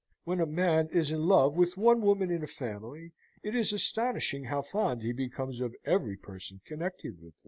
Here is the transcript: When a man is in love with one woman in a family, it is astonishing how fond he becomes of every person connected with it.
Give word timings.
When 0.23 0.39
a 0.39 0.47
man 0.47 0.89
is 0.91 1.11
in 1.11 1.27
love 1.27 1.55
with 1.55 1.77
one 1.77 2.01
woman 2.01 2.31
in 2.31 2.41
a 2.43 2.47
family, 2.47 3.11
it 3.43 3.53
is 3.53 3.71
astonishing 3.71 4.45
how 4.45 4.63
fond 4.63 5.03
he 5.03 5.11
becomes 5.13 5.61
of 5.61 5.75
every 5.85 6.17
person 6.17 6.59
connected 6.65 7.21
with 7.21 7.33
it. 7.35 7.35